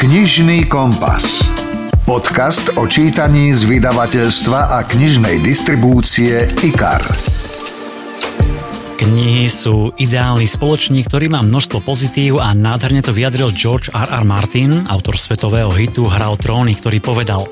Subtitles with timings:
[0.00, 1.44] Knižný kompas.
[2.08, 7.04] Podcast o čítaní z vydavateľstva a knižnej distribúcie IKAR.
[8.96, 14.08] Knihy sú ideálny spoločník, ktorý má množstvo pozitív a nádherne to vyjadril George R.
[14.08, 14.24] R.
[14.24, 17.44] Martin, autor svetového hitu Hra o tróny, ktorý povedal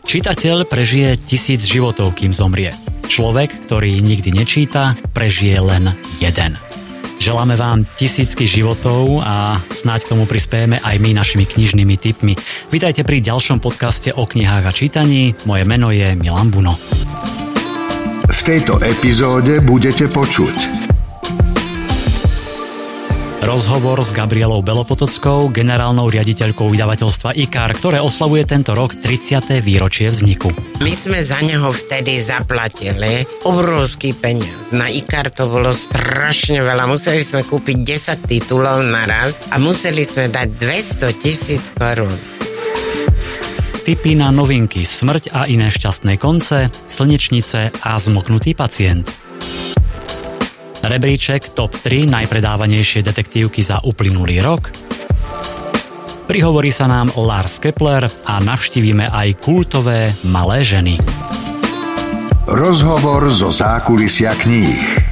[0.00, 2.72] Čitateľ prežije tisíc životov, kým zomrie.
[3.12, 6.69] Človek, ktorý nikdy nečíta, prežije len jeden.
[7.20, 12.32] Želáme vám tisícky životov a snáď k tomu prispiejeme aj my našimi knižnými tipmi.
[12.72, 15.36] Vítajte pri ďalšom podcaste o knihách a čítaní.
[15.44, 16.80] Moje meno je Milan Buno.
[18.24, 20.79] V tejto epizóde budete počuť
[23.40, 29.64] Rozhovor s Gabrielou Belopotockou, generálnou riaditeľkou vydavateľstva IKAR, ktoré oslavuje tento rok 30.
[29.64, 30.52] výročie vzniku.
[30.84, 34.76] My sme za neho vtedy zaplatili obrovský peniaz.
[34.76, 36.84] Na IKAR to bolo strašne veľa.
[36.84, 37.80] Museli sme kúpiť
[38.20, 42.12] 10 titulov naraz a museli sme dať 200 tisíc korún.
[43.80, 49.29] Tipy na novinky Smrť a iné šťastné konce, Slnečnice a Zmoknutý pacient.
[50.90, 54.74] Rebríček TOP 3 najpredávanejšie detektívky za uplynulý rok.
[56.26, 60.98] Prihovorí sa nám Lars Kepler a navštívime aj kultové Malé ženy.
[62.50, 65.09] Rozhovor zo zákulisia kníh.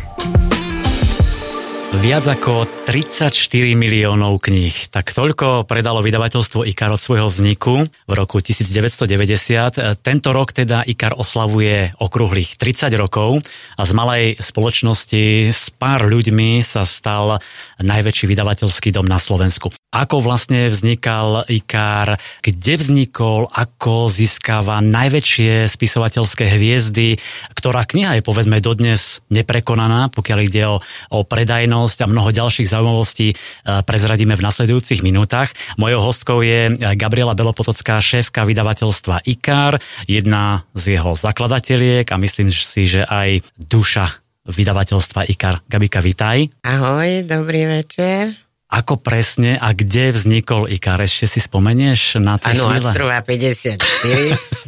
[1.89, 3.33] Viac ako 34
[3.73, 4.93] miliónov kníh.
[4.93, 9.97] Tak toľko predalo vydavateľstvo IKAR od svojho vzniku v roku 1990.
[10.05, 13.41] Tento rok teda IKAR oslavuje okrúhlych 30 rokov
[13.81, 17.41] a z malej spoločnosti s pár ľuďmi sa stal
[17.81, 19.73] najväčší vydavateľský dom na Slovensku.
[19.89, 27.17] Ako vlastne vznikal IKAR, kde vznikol, ako získava najväčšie spisovateľské hviezdy,
[27.57, 33.33] ktorá kniha je povedzme dodnes neprekonaná, pokiaľ ide o, o predajnosť a mnoho ďalších zaujímavostí
[33.33, 33.37] e,
[33.81, 35.57] prezradíme v nasledujúcich minútach.
[35.81, 42.85] Mojou hostkou je Gabriela Belopotocká, šéfka vydavateľstva IKAR, jedna z jeho zakladateliek a myslím si,
[42.85, 45.65] že aj duša vydavateľstva IKAR.
[45.65, 46.53] Gabika, vítaj.
[46.61, 48.48] Ahoj, dobrý večer.
[48.69, 51.01] Ako presne a kde vznikol IKAR?
[51.01, 53.81] Ešte si spomenieš na to Áno, Astrova 54.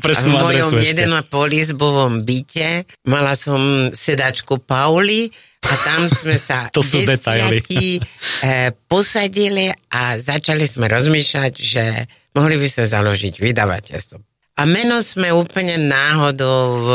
[0.00, 5.28] Presnú a v mojom jeden a polizbovom byte mala som sedačku Pauli
[5.68, 7.60] a tam sme sa to sú detaily.
[7.60, 11.84] e, posadili a začali sme rozmýšľať, že
[12.32, 14.16] mohli by sme založiť vydavateľstvo.
[14.56, 16.88] A meno sme úplne náhodou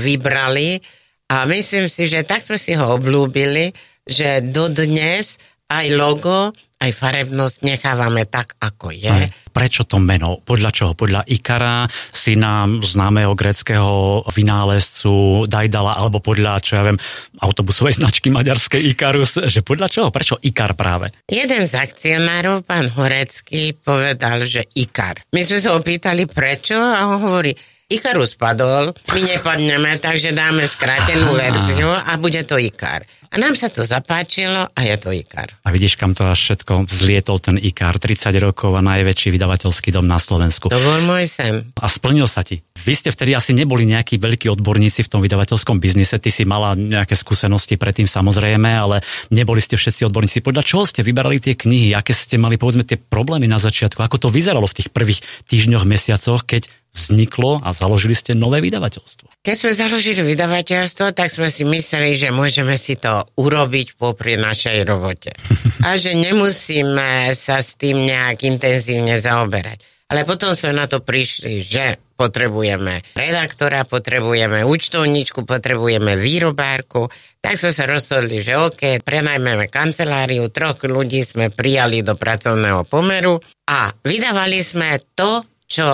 [0.00, 0.80] vybrali
[1.28, 3.76] a myslím si, že tak sme si ho oblúbili,
[4.08, 5.36] že dodnes
[5.68, 9.28] aj logo, aj farebnosť nechávame tak, ako je.
[9.50, 10.38] Prečo to meno?
[10.38, 10.92] Podľa čoho?
[10.94, 16.98] Podľa Ikara, syna známeho greckého vynálezcu Dajdala, alebo podľa, čo ja viem,
[17.42, 20.08] autobusovej značky maďarskej Ikarus, že podľa čoho?
[20.14, 21.10] Prečo Ikar práve?
[21.26, 25.26] Jeden z akcionárov, pán Horecký, povedal, že Ikar.
[25.34, 27.50] My sme sa opýtali prečo a on hovorí,
[27.88, 33.08] Ikarus padol, my nepadneme, takže dáme skrátenú verziu a bude to Ikar.
[33.28, 35.52] A nám sa to zapáčilo a je to IKAR.
[35.60, 40.08] A vidíš, kam to až všetko vzlietol ten IKAR, 30 rokov a najväčší vydavateľský dom
[40.08, 40.72] na Slovensku.
[40.72, 41.68] To bol môj sen.
[41.76, 42.64] A splnil sa ti.
[42.88, 46.72] Vy ste vtedy asi neboli nejakí veľkí odborníci v tom vydavateľskom biznise, ty si mala
[46.72, 50.40] nejaké skúsenosti predtým samozrejme, ale neboli ste všetci odborníci.
[50.40, 51.92] Podľa čoho ste vyberali tie knihy?
[51.92, 54.00] Aké ste mali povedzme tie problémy na začiatku?
[54.00, 55.20] Ako to vyzeralo v tých prvých
[55.52, 59.46] týždňoch, mesiacoch, keď vzniklo a založili ste nové vydavateľstvo?
[59.46, 64.82] Keď sme založili vydavateľstvo, tak sme si mysleli, že môžeme si to urobiť popri našej
[64.82, 65.30] robote.
[65.86, 69.86] A že nemusíme sa s tým nejak intenzívne zaoberať.
[70.08, 77.06] Ale potom sme na to prišli, že potrebujeme redaktora, potrebujeme účtovníčku, potrebujeme výrobárku.
[77.38, 83.38] Tak sme sa rozhodli, že OK, prenajmeme kanceláriu, troch ľudí sme prijali do pracovného pomeru
[83.70, 85.86] a vydávali sme to, čo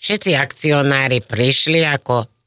[0.00, 2.40] všetci akcionári prišli ako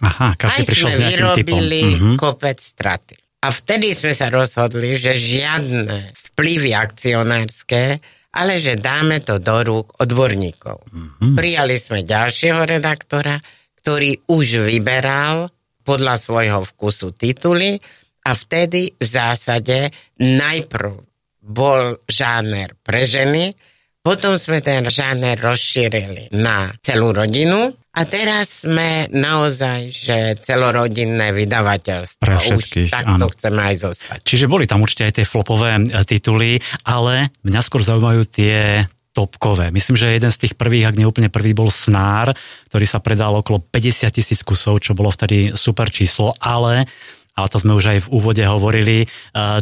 [0.00, 2.16] Aha, každý Aj prišiel sme vyrobili typom.
[2.16, 3.14] kopec straty.
[3.40, 8.00] A vtedy sme sa rozhodli, že žiadne vplyvy akcionárske,
[8.36, 10.80] ale že dáme to do rúk odborníkov.
[10.88, 11.32] Mm-hmm.
[11.36, 13.40] Prijali sme ďalšieho redaktora,
[13.80, 15.48] ktorý už vyberal
[15.84, 17.80] podľa svojho vkusu tituly
[18.28, 19.88] a vtedy v zásade
[20.20, 20.92] najprv
[21.40, 23.56] bol žáner pre ženy,
[24.00, 32.22] potom sme ten žáner rozšírili na celú rodinu a teraz sme naozaj, že celorodinné vydavateľstvo.
[32.22, 33.32] Pre všetkých, Už takto áno.
[33.34, 34.18] chceme aj zostať.
[34.24, 39.74] Čiže boli tam určite aj tie flopové e, tituly, ale mňa skôr zaujímajú tie topkové.
[39.74, 42.30] Myslím, že jeden z tých prvých, ak neúplne prvý, bol Snár,
[42.70, 46.86] ktorý sa predal okolo 50 tisíc kusov, čo bolo vtedy super číslo, ale
[47.38, 49.06] ale to sme už aj v úvode hovorili, e,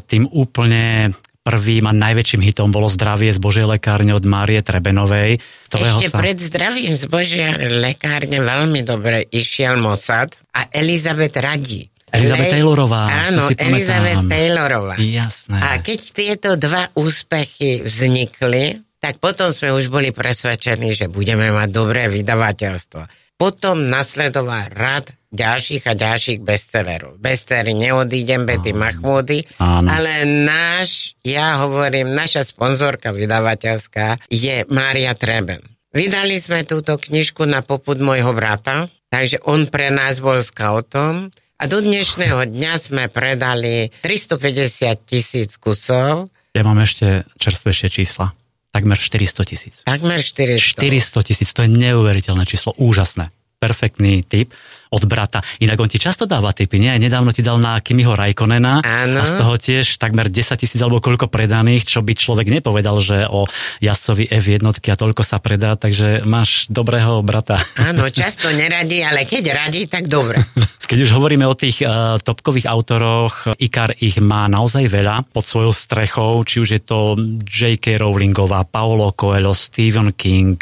[0.02, 1.14] tým úplne
[1.48, 5.40] prvým a najväčším hitom bolo Zdravie z Božej lekárne od Márie Trebenovej.
[5.72, 6.20] Ešte sa...
[6.20, 11.88] pred zdravím z Božej lekárne veľmi dobre išiel Mossad a Elizabeth Radí.
[12.12, 12.52] Elizabeth.
[12.52, 13.32] Taylorová.
[13.32, 14.94] Áno, Elizabeth Taylorová.
[15.00, 15.56] Jasné.
[15.60, 21.68] A keď tieto dva úspechy vznikli, tak potom sme už boli presvedčení, že budeme mať
[21.68, 23.27] dobré vydavateľstvo.
[23.38, 27.23] Potom nasledoval rad ďalších a ďalších bestsellerov.
[27.23, 35.62] Bestsellery neodídem, Betty Mahmoody, ale náš, ja hovorím, naša sponzorka vydavateľská je Mária Treben.
[35.94, 41.64] Vydali sme túto knižku na poput môjho brata, takže on pre nás bol scoutom a
[41.70, 46.35] do dnešného dňa sme predali 350 tisíc kusov.
[46.56, 48.38] Ja mám ešte čerstvejšie čísla.
[48.72, 49.74] Takmer 400 tisíc.
[49.84, 50.60] Takmer 400.
[50.60, 54.54] 400 tisíc, to je neuveriteľné číslo, úžasné perfektný typ
[54.90, 55.44] od brata.
[55.61, 56.93] Inak on ti často dáva typy, nie?
[56.96, 61.29] Nedávno ti dal na Kimiho Rajkonena a z toho tiež takmer 10 tisíc alebo koľko
[61.29, 63.44] predaných, čo by človek nepovedal, že o
[63.81, 67.61] jazdcovi F1 a toľko sa predá, takže máš dobrého brata.
[67.76, 70.40] Áno, často neradí, ale keď radí, tak dobre.
[70.88, 75.69] Keď už hovoríme o tých uh, topkových autoroch, Ikar ich má naozaj veľa pod svojou
[75.69, 77.12] strechou, či už je to
[77.44, 78.00] J.K.
[78.00, 80.56] Rowlingová, Paolo Coelho, Stephen King,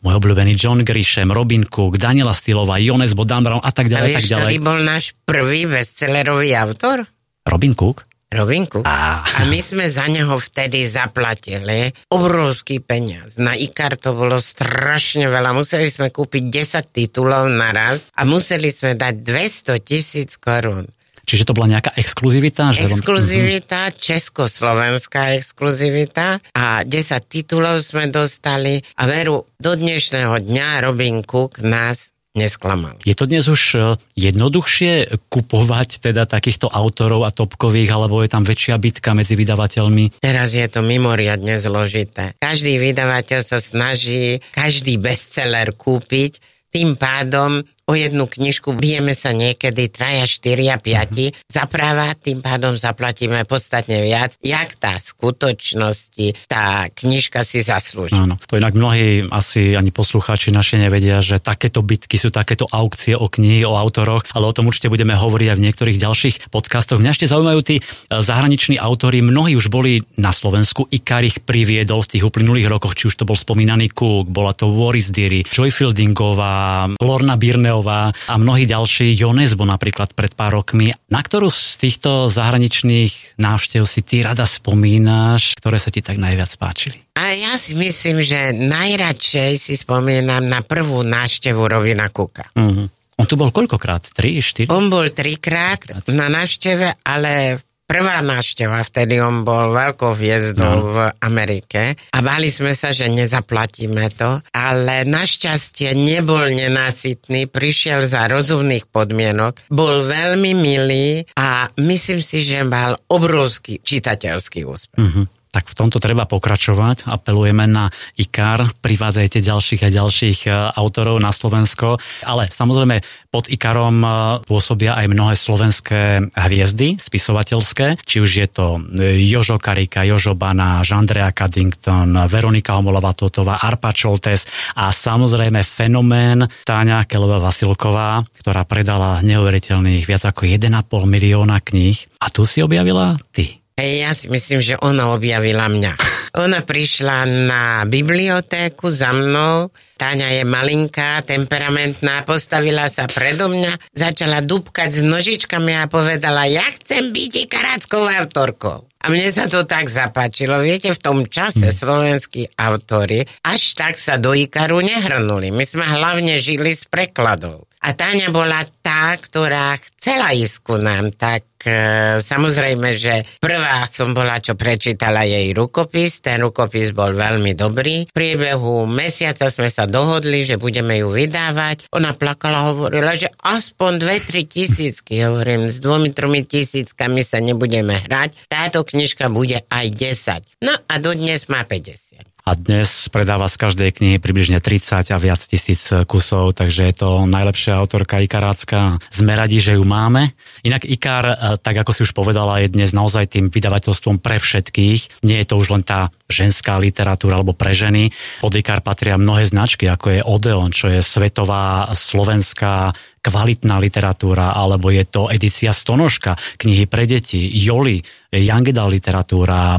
[0.00, 4.06] môj obľúbený John Grisham, Robin Cook, Daniela Stylová, Jones Bodan Brown a tak ďalej.
[4.06, 4.42] A vieš, tak ďalej.
[4.46, 7.02] ktorý bol náš prvý bestsellerový autor?
[7.42, 8.06] Robin Cook?
[8.30, 8.86] Robin Cook.
[8.86, 9.22] A...
[9.22, 13.38] a my sme za neho vtedy zaplatili obrovský peniaz.
[13.38, 15.54] Na IKAR to bolo strašne veľa.
[15.54, 20.90] Museli sme kúpiť 10 titulov naraz a museli sme dať 200 tisíc korún.
[21.26, 22.70] Čiže to bola nejaká exkluzivita?
[22.70, 23.98] Že exkluzivita, vám...
[23.98, 26.86] československá exkluzivita a 10
[27.26, 33.00] titulov sme dostali a veru, do dnešného dňa Robin Cook nás nesklamal.
[33.02, 33.78] Je to dnes už e,
[34.14, 40.20] jednoduchšie kupovať teda takýchto autorov a topkových, alebo je tam väčšia bitka medzi vydavateľmi?
[40.20, 42.36] Teraz je to mimoriadne zložité.
[42.38, 46.38] Každý vydavateľ sa snaží každý bestseller kúpiť,
[46.68, 51.46] tým pádom o jednu knižku bijeme sa niekedy traja, štyria, piati, mm-hmm.
[51.46, 58.18] zapráva, tým pádom zaplatíme podstatne viac, jak tá skutočnosti tá knižka si zaslúži.
[58.18, 63.14] Áno, to inak mnohí asi ani poslucháči naši nevedia, že takéto bitky sú takéto aukcie
[63.14, 66.98] o knihy, o autoroch, ale o tom určite budeme hovoriť aj v niektorých ďalších podcastoch.
[66.98, 67.82] Mňa ešte zaujímajú tí e,
[68.18, 73.06] zahraniční autory, mnohí už boli na Slovensku, Ikar ich priviedol v tých uplynulých rokoch, či
[73.06, 78.34] už to bol spomínaný Cook, bola to Warris Deary, Joy Fieldingová, Lorna Birneo, Andrejová a
[78.40, 80.96] mnohí ďalší, Jonesbo napríklad pred pár rokmi.
[81.12, 86.48] Na ktorú z týchto zahraničných návštev si ty rada spomínaš, ktoré sa ti tak najviac
[86.56, 87.04] páčili?
[87.20, 92.48] A ja si myslím, že najradšej si spomínam na prvú návštevu Rovina Kuka.
[92.56, 92.88] Uh-huh.
[93.16, 94.12] On tu bol koľkokrát?
[94.12, 94.68] Tri, štyri?
[94.68, 95.80] On bol trikrát
[96.12, 100.86] na návšteve, ale prvá návšteva, vtedy on bol veľkou hviezdou no.
[100.92, 108.26] v Amerike a báli sme sa, že nezaplatíme to, ale našťastie nebol nenásytný, prišiel za
[108.26, 114.98] rozumných podmienok, bol veľmi milý a myslím si, že mal obrovský čitateľský úspech.
[115.00, 117.08] Mm-hmm tak v tomto treba pokračovať.
[117.08, 117.88] Apelujeme na
[118.20, 121.96] IKAR, privádzajte ďalších a ďalších e, autorov na Slovensko,
[122.28, 123.00] ale samozrejme
[123.32, 124.08] pod IKARom e,
[124.44, 130.84] pôsobia aj mnohé slovenské hviezdy spisovateľské, či už je to e, Jožo Karika, Jožo Bana,
[130.84, 134.44] Andrea Caddington, Veronika Homolová Totová, Arpa Čoltes
[134.76, 140.68] a samozrejme fenomén Táňa Kelová Vasilková, ktorá predala neuveriteľných viac ako 1,5
[141.08, 141.96] milióna kníh.
[142.20, 143.65] A tu si objavila ty.
[143.76, 146.00] Ja si myslím, že ona objavila mňa.
[146.40, 154.44] Ona prišla na bibliotéku za mnou, Táňa je malinká, temperamentná, postavila sa predo mňa, začala
[154.44, 158.84] dúbkať s nožičkami a povedala, ja chcem byť karáckou autorkou.
[159.00, 160.60] A mne sa to tak zapáčilo.
[160.60, 161.76] Viete, v tom čase hm.
[161.76, 165.48] slovenskí autory až tak sa do Ikaru nehrnuli.
[165.52, 167.64] My sme hlavne žili z prekladov.
[167.80, 171.76] A Táňa bola tá, ktorá chcela ísť ku nám, tak e,
[172.22, 176.22] samozrejme, že prvá som bola, čo prečítala jej rukopis.
[176.22, 178.06] Ten rukopis bol veľmi dobrý.
[178.06, 181.90] V priebehu mesiaca sme sa dohodli, že budeme ju vydávať.
[181.90, 185.26] Ona plakala, hovorila, že aspoň 2-3 tisícky.
[185.26, 188.46] Hovorím, s dvomi, tromi tisíckami sa nebudeme hrať.
[188.46, 190.62] Táto knižka bude aj 10.
[190.62, 195.42] No a dodnes má 50 a dnes predáva z každej knihy približne 30 a viac
[195.42, 199.02] tisíc kusov, takže je to najlepšia autorka Ikarácka.
[199.10, 200.30] Sme radi, že ju máme.
[200.62, 205.26] Inak Ikar, eh, tak ako si už povedala, je dnes naozaj tým vydavateľstvom pre všetkých.
[205.26, 208.10] Nie je to už len tá ženská literatúra alebo pre ženy.
[208.42, 212.94] Pod IKAR patria mnohé značky, ako je Odeon, čo je svetová slovenská
[213.26, 217.98] kvalitná literatúra, alebo je to edícia Stonožka, knihy pre deti, Joli,
[218.30, 219.78] Young literatúra,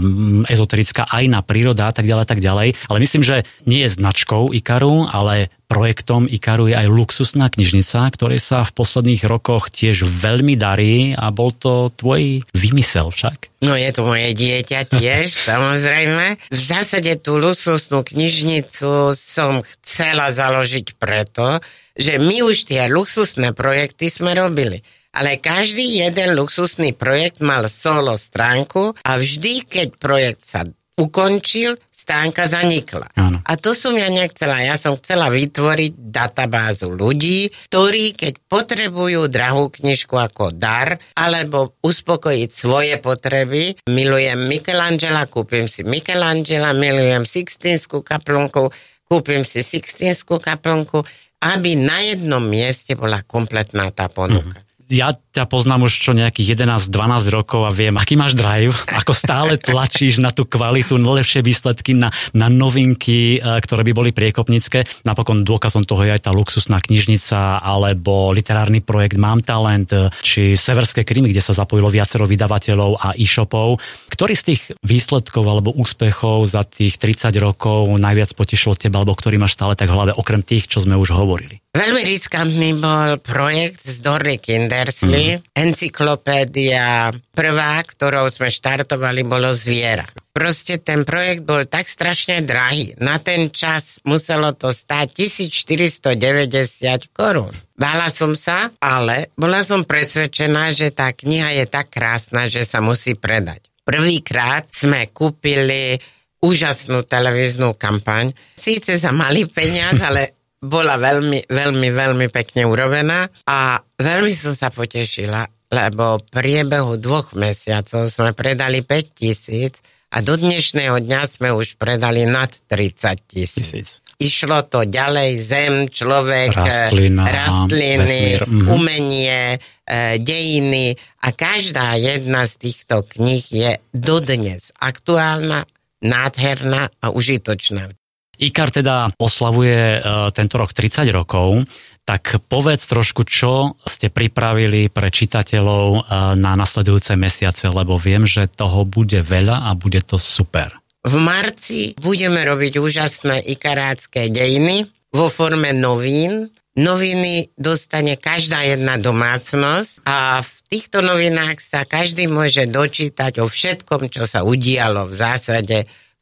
[0.51, 2.75] ezoterická ajna, príroda a tak ďalej, tak ďalej.
[2.91, 8.39] Ale myslím, že nie je značkou Ikaru, ale projektom Ikaru je aj luxusná knižnica, ktorej
[8.39, 13.51] sa v posledných rokoch tiež veľmi darí a bol to tvoj vymysel však.
[13.61, 16.39] No je to moje dieťa tiež, samozrejme.
[16.49, 21.59] V zásade tú luxusnú knižnicu som chcela založiť preto,
[21.99, 24.81] že my už tie luxusné projekty sme robili.
[25.17, 30.61] Ale každý jeden luxusný projekt mal solo stránku a vždy, keď projekt sa
[30.97, 31.77] ukončil,
[32.07, 33.11] stránka zanikla.
[33.19, 33.43] Áno.
[33.43, 34.63] A to som ja nechcela.
[34.63, 42.49] Ja som chcela vytvoriť databázu ľudí, ktorí, keď potrebujú drahú knižku ako dar, alebo uspokojiť
[42.49, 48.71] svoje potreby, milujem Michelangela, kúpim si Michelangela, milujem Sixtinskú kaplnku,
[49.05, 51.03] kúpim si Sixtinskú kaplnku,
[51.43, 54.57] aby na jednom mieste bola kompletná tá ponuka.
[54.57, 59.11] Mm-hmm ja ťa poznám už čo nejakých 11-12 rokov a viem, aký máš drive, ako
[59.13, 64.09] stále tlačíš na tú kvalitu, na lepšie výsledky, na, na novinky, e, ktoré by boli
[64.15, 65.05] priekopnícke.
[65.05, 70.55] Napokon dôkazom toho je aj tá luxusná knižnica alebo literárny projekt Mám talent, e, či
[70.55, 73.83] Severské krymy, kde sa zapojilo viacero vydavateľov a e-shopov.
[74.07, 79.35] Ktorý z tých výsledkov alebo úspechov za tých 30 rokov najviac potešilo teba, alebo ktorý
[79.35, 81.66] máš stále tak v hlave, okrem tých, čo sme už hovorili?
[81.77, 85.37] Veľmi riskantný bol projekt z Dorley Kindersley.
[85.37, 85.41] Mm.
[85.53, 90.01] Encyklopédia prvá, ktorou sme štartovali, bolo Zviera.
[90.33, 92.97] Proste ten projekt bol tak strašne drahý.
[92.97, 97.53] Na ten čas muselo to stáť 1490 korún.
[97.77, 102.81] Bála som sa, ale bola som presvedčená, že tá kniha je tak krásna, že sa
[102.81, 103.69] musí predať.
[103.85, 106.01] Prvýkrát sme kúpili
[106.41, 108.33] úžasnú televíznu kampaň.
[108.53, 110.36] Síce za malý peniaz, ale
[110.67, 117.31] bola veľmi, veľmi, veľmi pekne urobená a veľmi som sa potešila, lebo v priebehu dvoch
[117.33, 119.79] mesiacov sme predali 5 tisíc
[120.11, 123.99] a do dnešného dňa sme už predali nad 30 tisíc.
[124.17, 128.41] Išlo to ďalej, zem, človek, Rastlina, rastliny, vesmír.
[128.49, 128.65] Mhm.
[128.73, 135.69] umenie, e, dejiny a každá jedna z týchto kníh je dodnes aktuálna,
[136.01, 137.93] nádherná a užitočná.
[138.37, 141.65] IKAR teda oslavuje uh, tento rok 30 rokov,
[142.07, 146.01] tak povedz trošku, čo ste pripravili pre čitateľov uh,
[146.39, 150.71] na nasledujúce mesiace, lebo viem, že toho bude veľa a bude to super.
[151.07, 156.51] V marci budeme robiť úžasné ikarácké dejiny vo forme novín.
[156.77, 164.13] Noviny dostane každá jedna domácnosť a v týchto novinách sa každý môže dočítať o všetkom,
[164.13, 165.77] čo sa udialo v zásade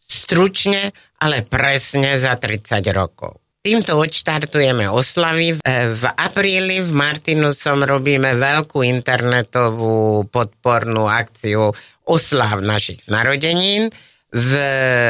[0.06, 3.42] stručne, ale presne za 30 rokov.
[3.66, 5.58] Týmto odštartujeme oslavy.
[5.66, 11.74] V apríli v Martinusom robíme veľkú internetovú podpornú akciu
[12.06, 13.90] oslav našich narodenín.
[14.30, 14.52] V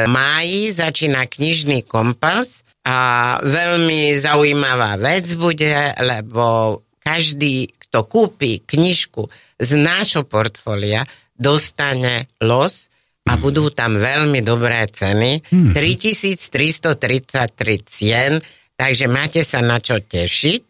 [0.08, 9.28] máji začína knižný kompas a veľmi zaujímavá vec bude, lebo každý, kto kúpi knižku
[9.60, 11.04] z nášho portfólia,
[11.36, 12.88] dostane los
[13.26, 15.42] a budú tam veľmi dobré ceny.
[15.50, 15.74] Hmm.
[15.74, 18.38] 3333 cien,
[18.78, 20.62] takže máte sa na čo tešiť.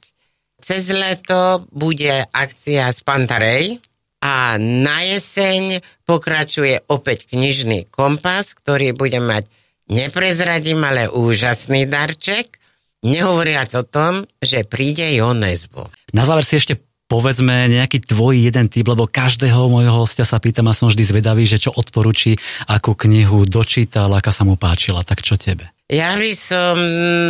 [0.65, 3.79] Cez leto bude akcia z Pantarej
[4.25, 9.47] a na jeseň pokračuje opäť knižný kompas, ktorý bude mať
[9.93, 12.59] neprezradím, ale úžasný darček,
[13.07, 15.95] nehovoriac o tom, že príde Jonesbo.
[16.11, 16.75] Na záver si ešte
[17.07, 21.47] povedzme nejaký tvoj jeden typ, lebo každého môjho hostia sa pýtam a som vždy zvedavý,
[21.47, 25.71] že čo odporúči, akú knihu dočítal, aká sa mu páčila, tak čo tebe?
[25.87, 26.77] Ja by som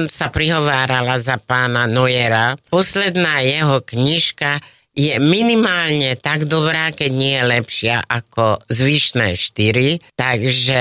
[0.09, 2.57] sa prihovárala za pána Nojera.
[2.73, 4.65] Posledná jeho knižka
[4.97, 10.81] je minimálne tak dobrá, keď nie je lepšia ako zvyšné štyri, takže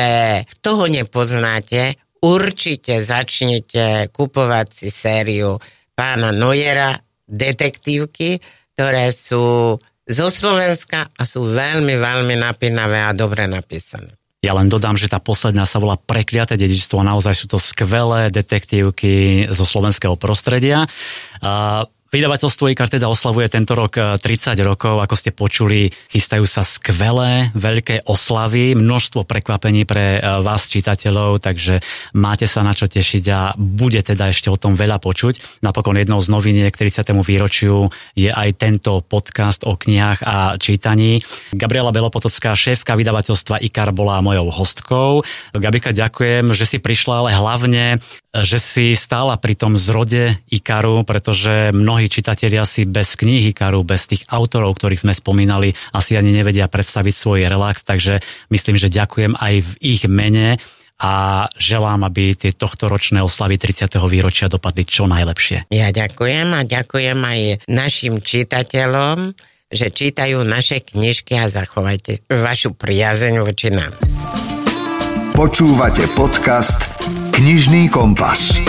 [0.63, 5.59] toho nepoznáte, určite začnete kupovať si sériu
[5.99, 6.95] pána Nojera,
[7.27, 8.39] detektívky,
[8.75, 14.13] ktoré sú zo Slovenska a sú veľmi, veľmi napínavé a dobre napísané.
[14.45, 18.29] Ja len dodám, že tá posledná sa volá Prekliaté dedičstvo a naozaj sú to skvelé
[18.29, 20.85] detektívky zo slovenského prostredia.
[22.15, 27.51] Vydavateľstvo IKAR teda oslavuje tento rok 30 eh, rokov, ako ste počuli, chystajú sa skvelé,
[27.51, 31.83] veľké oslavy, množstvo prekvapení pre eh, vás čitateľov, takže
[32.15, 35.59] máte sa na čo tešiť a bude teda ešte o tom veľa počuť.
[35.59, 37.03] Napokon jednou z noviniek 30.
[37.19, 41.19] výročiu je aj tento podcast o knihách a čítaní.
[41.51, 45.27] Gabriela Belopotocká, šéfka vydavateľstva IKAR, bola mojou hostkou.
[45.51, 47.99] Gabika, ďakujem, že si prišla, ale hlavne,
[48.43, 54.11] že si stála pri tom zrode IKARu, pretože mnohí čitatelia si bez kníhy Karu, bez
[54.11, 58.19] tých autorov, ktorých sme spomínali, asi ani nevedia predstaviť svoj relax, takže
[58.51, 60.59] myslím, že ďakujem aj v ich mene
[60.99, 63.99] a želám, aby tie tohto ročné oslavy 30.
[64.07, 65.71] výročia dopadli čo najlepšie.
[65.71, 69.35] Ja ďakujem a ďakujem aj našim čitateľom,
[69.71, 73.91] že čítajú naše knižky a zachovajte vašu priazeň voči nám.
[75.35, 76.95] Počúvate podcast
[77.35, 78.64] Knižný kompas.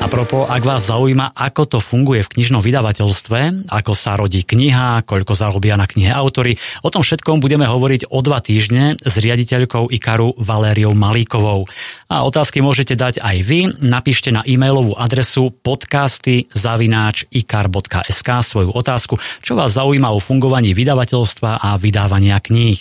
[0.00, 5.04] A propos, ak vás zaujíma, ako to funguje v knižnom vydavateľstve, ako sa rodí kniha,
[5.04, 9.92] koľko zarobia na knihe autory, o tom všetkom budeme hovoriť o dva týždne s riaditeľkou
[9.92, 11.68] IKARu Valériou Malíkovou.
[12.08, 13.60] A otázky môžete dať aj vy.
[13.84, 21.60] Napíšte na e-mailovú adresu podcasty zavináč ikar.sk svoju otázku, čo vás zaujíma o fungovaní vydavateľstva
[21.60, 22.80] a vydávania kníh.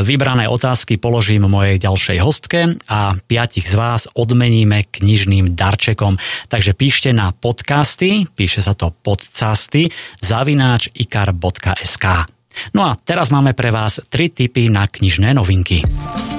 [0.00, 6.16] Vybrané otázky položím mojej ďalšej hostke a piatich z vás odmeníme knižným darčekom.
[6.54, 9.90] Takže píšte na podcasty, píše sa to podcasty,
[10.22, 12.30] zavináč ikar.sk.
[12.70, 15.82] No a teraz máme pre vás tri tipy na knižné novinky.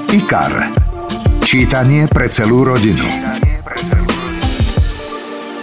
[0.08, 0.72] IKAR.
[1.44, 3.04] Čítanie pre celú rodinu.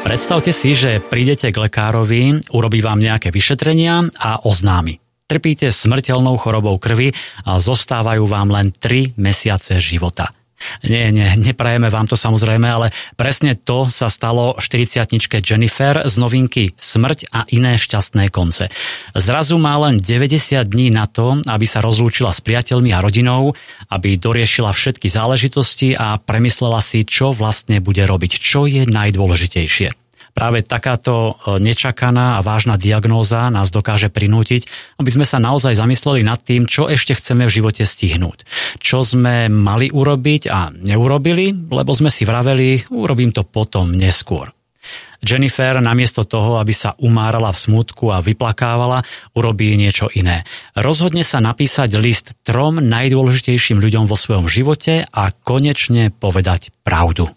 [0.04, 5.00] Predstavte si, že prídete k lekárovi, urobí vám nejaké vyšetrenia a oznámi.
[5.32, 7.09] Trpíte smrteľnou chorobou krvi
[7.49, 10.28] a zostávajú vám len 3 mesiace života–
[10.85, 16.75] nie, nie, neprajeme vám to samozrejme, ale presne to sa stalo 40 Jennifer z novinky
[16.76, 18.69] Smrť a iné šťastné konce.
[19.16, 23.54] Zrazu má len 90 dní na to, aby sa rozlúčila s priateľmi a rodinou,
[23.88, 30.01] aby doriešila všetky záležitosti a premyslela si, čo vlastne bude robiť, čo je najdôležitejšie.
[30.32, 34.64] Práve takáto e, nečakaná a vážna diagnóza nás dokáže prinútiť,
[34.96, 38.48] aby sme sa naozaj zamysleli nad tým, čo ešte chceme v živote stihnúť.
[38.80, 44.48] Čo sme mali urobiť a neurobili, lebo sme si vraveli, urobím to potom neskôr.
[45.22, 49.06] Jennifer namiesto toho, aby sa umárala v smutku a vyplakávala,
[49.38, 50.42] urobí niečo iné.
[50.74, 57.30] Rozhodne sa napísať list trom najdôležitejším ľuďom vo svojom živote a konečne povedať pravdu.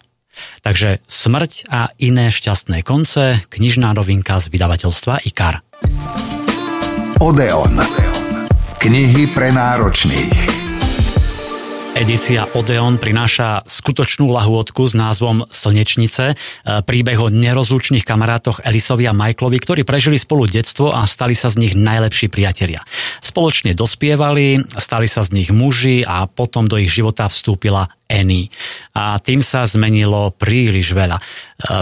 [0.64, 5.62] Takže Smrť a iné šťastné konce, knižná novinka z vydavateľstva IKAR.
[7.20, 7.80] Odeon.
[8.80, 10.55] Knihy pre náročných.
[11.96, 16.34] Edícia Odeon prináša skutočnú lahôdku s názvom Slnečnice, e,
[16.84, 21.64] príbeh o nerozlučných kamarátoch Elisovi a Michaelovi, ktorí prežili spolu detstvo a stali sa z
[21.64, 22.84] nich najlepší priatelia.
[23.24, 28.52] Spoločne dospievali, stali sa z nich muži a potom do ich života vstúpila Annie.
[28.92, 31.16] A tým sa zmenilo príliš veľa.
[31.16, 31.22] E,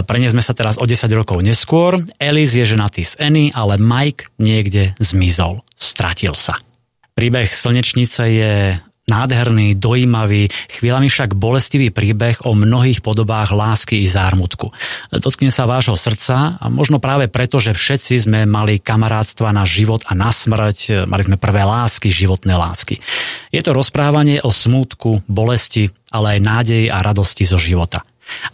[0.07, 1.99] preniesme sa teraz o 10 rokov neskôr.
[2.23, 5.59] Ellis je ženatý s Annie, ale Mike niekde zmizol.
[5.75, 6.55] Stratil sa.
[7.19, 14.73] Príbeh Slnečnice je Nádherný, dojímavý, chvíľami však bolestivý príbeh o mnohých podobách lásky i zármutku.
[15.13, 20.01] Dotkne sa vášho srdca a možno práve preto, že všetci sme mali kamarátstva na život
[20.09, 22.97] a na smrť, mali sme prvé lásky, životné lásky.
[23.53, 28.01] Je to rozprávanie o smútku, bolesti, ale aj nádeji a radosti zo života.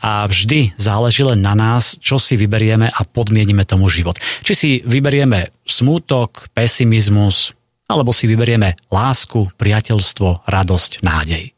[0.04, 4.20] A vždy záleží len na nás, čo si vyberieme a podmienime tomu život.
[4.44, 7.56] Či si vyberieme smútok, pesimizmus,
[7.92, 11.52] alebo si vyberieme lásku, priateľstvo, radosť, nádej.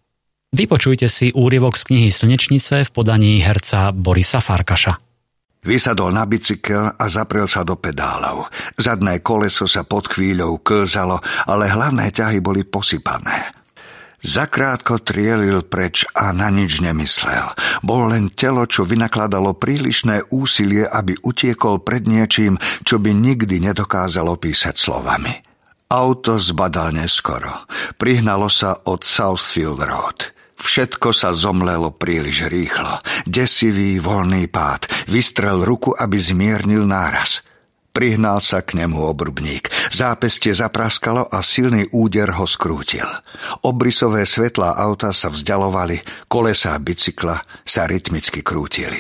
[0.54, 5.02] Vypočujte si úrievok z knihy Slnečnice v podaní herca Borisa Farkaša.
[5.64, 8.52] Vysadol na bicykel a zaprel sa do pedálov.
[8.76, 13.64] Zadné koleso sa pod chvíľou klzalo, ale hlavné ťahy boli posypané.
[14.24, 17.48] Zakrátko trielil preč a na nič nemyslel.
[17.84, 22.56] Bol len telo, čo vynakladalo prílišné úsilie, aby utiekol pred niečím,
[22.88, 25.53] čo by nikdy nedokázalo písať slovami.
[25.94, 27.70] Auto zbadal neskoro.
[28.02, 30.34] Prihnalo sa od Southfield Road.
[30.58, 32.98] Všetko sa zomlelo príliš rýchlo.
[33.30, 34.90] Desivý, voľný pád.
[35.06, 37.46] Vystrel ruku, aby zmiernil náraz.
[37.94, 39.70] Prihnal sa k nemu obrubník.
[39.94, 43.06] Zápestie zapraskalo a silný úder ho skrútil.
[43.62, 48.98] Obrysové svetlá auta sa vzdialovali, kolesá bicykla sa rytmicky krútili.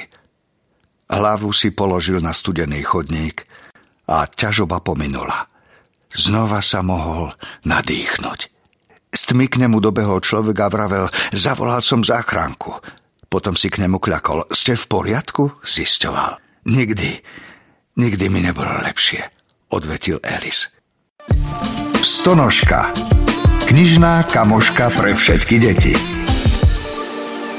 [1.10, 3.49] Hlavu si položil na studený chodník
[4.06, 5.53] a ťažoba pominula.
[6.13, 7.34] Znova sa mohol
[7.65, 8.39] nadýchnuť.
[9.13, 12.82] Z tmy k nemu dobehol človek a vravel, zavolal som záchranku.
[13.30, 15.62] Potom si k nemu kľakol, ste v poriadku?
[15.65, 16.38] Zisťoval.
[16.69, 17.12] Nikdy,
[17.93, 19.21] Nikdy mi nebolo lepšie,
[19.69, 20.73] odvetil Alice.
[22.02, 22.89] Stonožka.
[23.69, 25.93] Knižná kamoška pre všetky deti.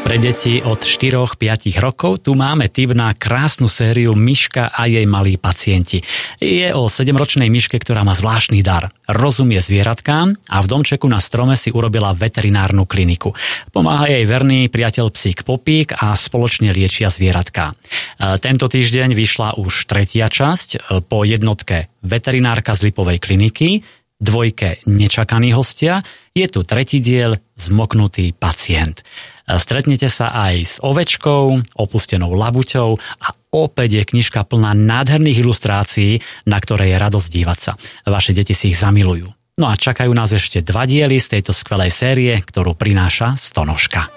[0.05, 5.41] Pre deti od 4-5 rokov tu máme tip na krásnu sériu Myška a jej malí
[5.41, 6.05] pacienti.
[6.37, 8.93] Je o 7-ročnej myške, ktorá má zvláštny dar.
[9.09, 13.33] Rozumie zvieratkám a v domčeku na strome si urobila veterinárnu kliniku.
[13.73, 17.73] Pomáha jej verný priateľ psík Popík a spoločne liečia zvieratka.
[17.73, 23.81] E, tento týždeň vyšla už tretia časť e, po jednotke veterinárka z Lipovej kliniky,
[24.21, 29.07] dvojke Nečakaní hostia, je tu tretí diel Zmoknutý pacient.
[29.47, 36.19] Stretnete sa aj s ovečkou, opustenou labuťou a opäť je knižka plná nádherných ilustrácií,
[36.51, 37.73] na ktoré je radosť dívať sa.
[38.03, 39.31] Vaše deti si ich zamilujú.
[39.55, 44.11] No a čakajú nás ešte dva diely z tejto skvelej série, ktorú prináša Stonožka.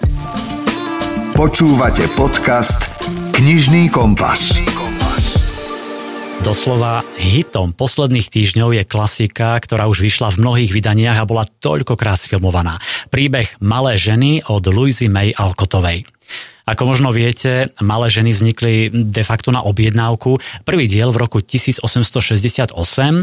[1.38, 2.98] Počúvate podcast
[3.38, 4.58] Knižný kompas.
[4.58, 4.97] Knižný kompas.
[6.48, 12.16] Doslova hitom posledných týždňov je klasika, ktorá už vyšla v mnohých vydaniach a bola toľkokrát
[12.16, 12.80] sfilmovaná.
[13.12, 16.08] Príbeh Malé ženy od Louisy May Alcottovej.
[16.64, 20.40] Ako možno viete, malé ženy vznikli de facto na objednávku.
[20.64, 22.72] Prvý diel v roku 1868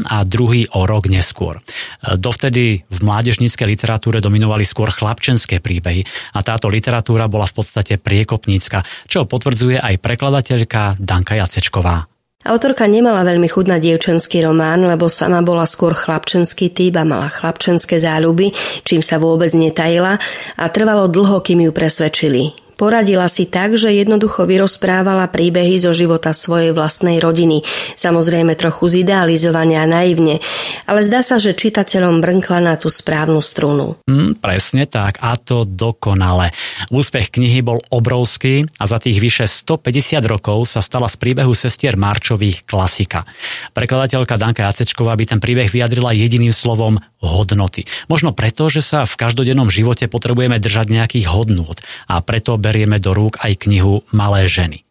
[0.05, 1.65] a druhý o rok neskôr.
[2.05, 6.05] Dovtedy v mládežníckej literatúre dominovali skôr chlapčenské príbehy
[6.37, 12.05] a táto literatúra bola v podstate priekopnícka, čo potvrdzuje aj prekladateľka Danka Jacečková.
[12.45, 17.25] Autorka nemala veľmi chuť na dievčenský román, lebo sama bola skôr chlapčenský typ a mala
[17.33, 18.53] chlapčenské záľuby,
[18.85, 20.21] čím sa vôbec netajila
[20.53, 22.64] a trvalo dlho, kým ju presvedčili.
[22.75, 27.63] Poradila si tak, že jednoducho vyrozprávala príbehy zo života svojej vlastnej rodiny.
[27.95, 30.43] Samozrejme trochu zidealizovania a naivne,
[30.83, 33.95] ale zdá sa, že čitateľom brnkla na tú správnu strunu.
[34.11, 36.51] Mm, presne tak, a to dokonale.
[36.91, 41.95] Úspech knihy bol obrovský a za tých vyše 150 rokov sa stala z príbehu sestier
[41.95, 43.23] Marčových klasika.
[43.71, 47.87] Prekladateľka Danka Jacečková by ten príbeh vyjadrila jediným slovom hodnoty.
[48.11, 51.73] Možno preto, že sa v každodennom živote potrebujeme držať nejakých hodnôt
[52.05, 54.81] a preto berieme do rúk aj knihu Malé ženy.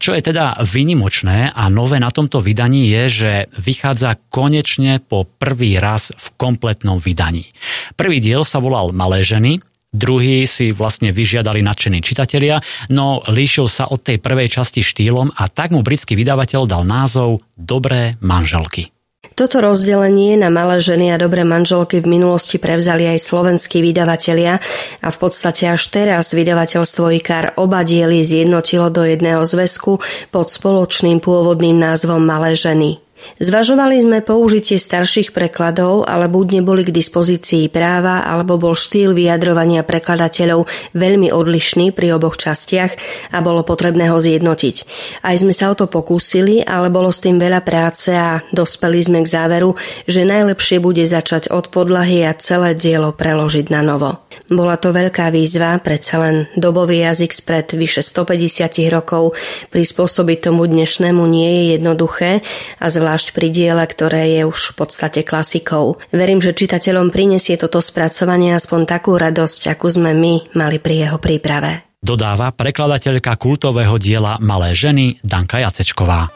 [0.00, 5.76] Čo je teda vynimočné a nové na tomto vydaní je, že vychádza konečne po prvý
[5.76, 7.44] raz v kompletnom vydaní.
[7.92, 9.60] Prvý diel sa volal Malé ženy,
[9.92, 15.44] druhý si vlastne vyžiadali nadšení čitatelia, no líšil sa od tej prvej časti štýlom a
[15.52, 18.97] tak mu britský vydavateľ dal názov Dobré manželky.
[19.38, 24.58] Toto rozdelenie na malé ženy a dobré manželky v minulosti prevzali aj slovenskí vydavatelia
[24.98, 30.02] a v podstate až teraz vydavateľstvo IKAR oba diely zjednotilo do jedného zväzku
[30.34, 33.07] pod spoločným pôvodným názvom Malé ženy.
[33.38, 39.86] Zvažovali sme použitie starších prekladov, ale buď neboli k dispozícii práva, alebo bol štýl vyjadrovania
[39.86, 42.92] prekladateľov veľmi odlišný pri oboch častiach
[43.34, 44.76] a bolo potrebné ho zjednotiť.
[45.22, 49.18] Aj sme sa o to pokúsili, ale bolo s tým veľa práce a dospeli sme
[49.22, 49.74] k záveru,
[50.06, 54.24] že najlepšie bude začať od podlahy a celé dielo preložiť na novo.
[54.48, 59.36] Bola to veľká výzva, predsa len dobový jazyk spred vyše 150 rokov
[59.68, 62.40] prispôsobiť tomu dnešnému nie je jednoduché
[62.80, 65.96] a zvlášť zvlášť pri diele, ktoré je už v podstate klasikou.
[66.12, 71.16] Verím, že čitateľom prinesie toto spracovanie aspoň takú radosť, akú sme my mali pri jeho
[71.16, 71.88] príprave.
[72.04, 76.28] Dodáva prekladateľka kultového diela Malé ženy Danka Jacečková.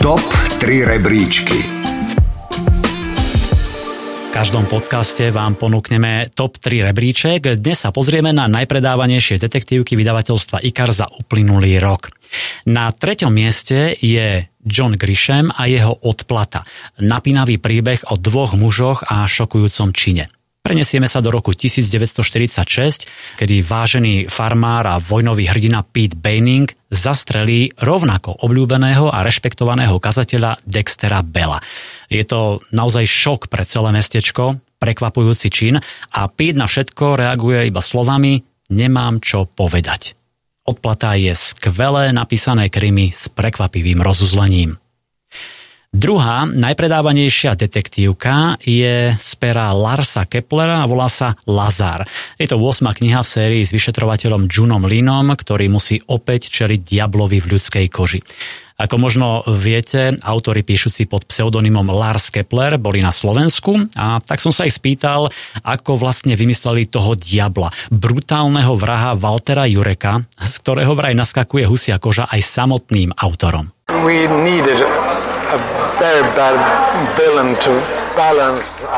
[0.00, 0.24] Top
[0.56, 1.77] 3 rebríčky
[4.38, 7.58] každom podcaste vám ponúkneme top 3 rebríček.
[7.58, 12.14] Dnes sa pozrieme na najpredávanejšie detektívky vydavateľstva IKAR za uplynulý rok.
[12.70, 16.62] Na treťom mieste je John Grisham a jeho odplata.
[17.02, 20.30] Napínavý príbeh o dvoch mužoch a šokujúcom čine.
[20.68, 28.44] Prenesieme sa do roku 1946, kedy vážený farmár a vojnový hrdina Pete Baining zastrelí rovnako
[28.44, 31.56] obľúbeného a rešpektovaného kazateľa Dextera Bella.
[32.12, 35.80] Je to naozaj šok pre celé mestečko, prekvapujúci čin
[36.12, 40.20] a Pete na všetko reaguje iba slovami nemám čo povedať.
[40.68, 44.76] Odplata je skvelé napísané krymy s prekvapivým rozuzlením.
[45.88, 52.04] Druhá najpredávanejšia detektívka je z pera Larsa Keplera a volá sa Lazar.
[52.36, 52.92] Je to 8.
[52.92, 58.20] kniha v sérii s vyšetrovateľom Junom Linom, ktorý musí opäť čeliť diablovi v ľudskej koži.
[58.76, 64.52] Ako možno viete, autory píšuci pod pseudonymom Lars Kepler boli na Slovensku a tak som
[64.52, 65.32] sa ich spýtal,
[65.64, 72.28] ako vlastne vymysleli toho diabla, brutálneho vraha Waltera Jureka, z ktorého vraj naskakuje husia koža
[72.28, 73.72] aj samotným autorom.
[74.04, 74.84] We needed
[75.50, 75.58] a
[75.98, 76.56] very bad
[77.16, 77.97] villain to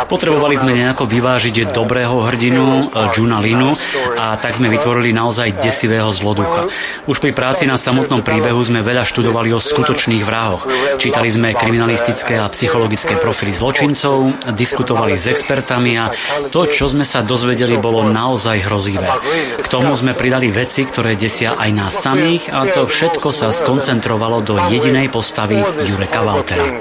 [0.09, 3.77] Potrebovali sme nejako vyvážiť dobrého hrdinu Juna Linu
[4.17, 6.67] a tak sme vytvorili naozaj desivého zloducha.
[7.05, 10.65] Už pri práci na samotnom príbehu sme veľa študovali o skutočných vrahoch.
[10.97, 16.09] Čítali sme kriminalistické a psychologické profily zločincov, diskutovali s expertami a
[16.49, 19.09] to, čo sme sa dozvedeli, bolo naozaj hrozivé.
[19.61, 24.41] K tomu sme pridali veci, ktoré desia aj nás samých a to všetko sa skoncentrovalo
[24.41, 26.81] do jedinej postavy Jureka Waltera.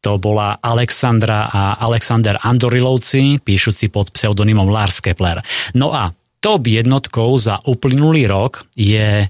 [0.00, 5.44] To bola Alexandra a Alexander Andorilovci, píšuci pod pseudonymom Lars Kepler.
[5.76, 9.28] No a top jednotkou za uplynulý rok je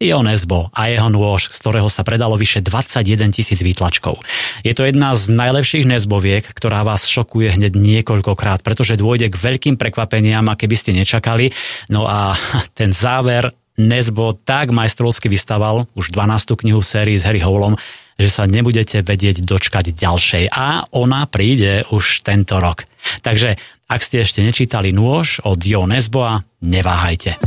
[0.00, 4.22] Ion Esbo a jeho nôž, z ktorého sa predalo vyše 21 tisíc výtlačkov.
[4.62, 9.76] Je to jedna z najlepších Nesboviek, ktorá vás šokuje hneď niekoľkokrát, pretože dôjde k veľkým
[9.76, 11.50] prekvapeniam, aké by ste nečakali.
[11.90, 12.38] No a
[12.78, 16.52] ten záver Nesbo tak majstrovsky vystaval už 12.
[16.60, 17.80] knihu v sérii s Harry Howlom,
[18.20, 20.52] že sa nebudete vedieť dočkať ďalšej.
[20.52, 22.84] A ona príde už tento rok.
[23.24, 23.56] Takže
[23.88, 27.40] ak ste ešte nečítali nôž od Jo Nesboa, neváhajte.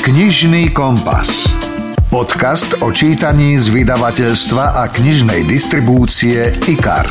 [0.00, 1.44] Knižný kompas.
[2.08, 7.04] Podcast o čítaní z vydavateľstva a knižnej distribúcie IKAR.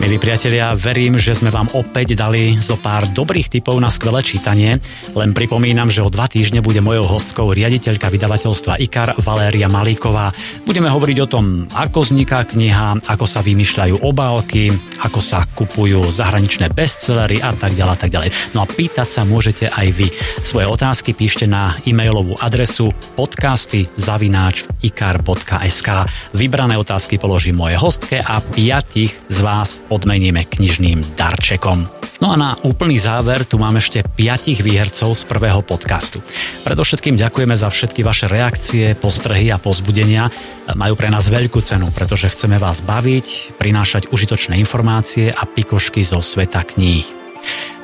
[0.00, 4.80] Milí priatelia, verím, že sme vám opäť dali zo pár dobrých tipov na skvelé čítanie.
[5.12, 10.32] Len pripomínam, že o dva týždne bude mojou hostkou riaditeľka vydavateľstva IKAR Valéria Malíková.
[10.64, 14.72] Budeme hovoriť o tom, ako vzniká kniha, ako sa vymýšľajú obálky,
[15.04, 18.56] ako sa kupujú zahraničné bestsellery a tak ďalej, a tak ďalej.
[18.56, 20.08] No a pýtať sa môžete aj vy.
[20.40, 22.88] Svoje otázky píšte na e-mailovú adresu
[23.20, 26.08] podcasty zavináč ikar.sk.
[26.32, 32.00] Vybrané otázky položím moje hostke a piatich z vás odmeníme knižným darčekom.
[32.20, 36.20] No a na úplný záver tu mám ešte piatich výhercov z prvého podcastu.
[36.68, 40.28] Predovšetkým ďakujeme za všetky vaše reakcie, postrehy a pozbudenia.
[40.76, 46.20] Majú pre nás veľkú cenu, pretože chceme vás baviť, prinášať užitočné informácie a pikošky zo
[46.20, 47.08] sveta kníh.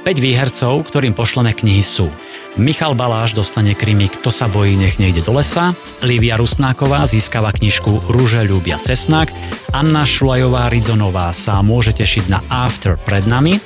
[0.04, 2.12] 5 výhercov, ktorým pošleme knihy sú
[2.56, 8.08] Michal Baláš dostane krimi Kto sa bojí, nech nejde do lesa, Lívia Rusnáková získava knižku
[8.08, 9.28] Rúže ľúbia cesnak,
[9.76, 13.60] Anna Šulajová Rizonová sa môže tešiť na After pred nami,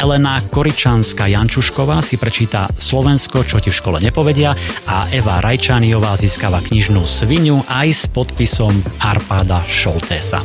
[0.00, 4.56] Elena Koričanská Jančušková si prečíta Slovensko, čo ti v škole nepovedia
[4.88, 8.72] a Eva Rajčániová získava knižnú Svinu aj s podpisom
[9.04, 10.40] Arpada Šoltésa.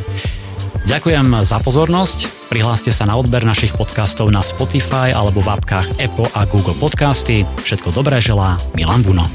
[0.86, 2.46] Ďakujem za pozornosť.
[2.54, 7.42] Prihláste sa na odber našich podcastov na Spotify alebo v apkách Apple a Google Podcasty.
[7.66, 9.26] Všetko dobré želá Milan Buno.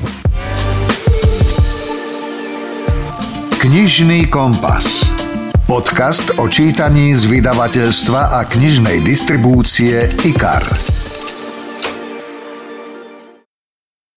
[3.58, 5.10] Knižný kompas.
[5.66, 10.62] Podcast o čítaní z vydavateľstva a knižnej distribúcie IKAR.